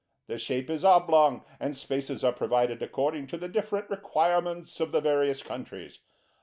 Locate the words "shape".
0.39-0.67